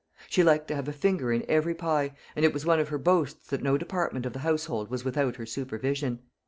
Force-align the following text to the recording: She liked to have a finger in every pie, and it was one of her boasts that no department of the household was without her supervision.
She 0.27 0.43
liked 0.43 0.67
to 0.69 0.75
have 0.75 0.87
a 0.87 0.93
finger 0.93 1.31
in 1.31 1.45
every 1.47 1.75
pie, 1.75 2.15
and 2.35 2.43
it 2.43 2.55
was 2.55 2.65
one 2.65 2.79
of 2.79 2.89
her 2.89 2.97
boasts 2.97 3.47
that 3.49 3.61
no 3.61 3.77
department 3.77 4.25
of 4.25 4.33
the 4.33 4.39
household 4.39 4.89
was 4.89 5.05
without 5.05 5.35
her 5.35 5.45
supervision. 5.45 6.21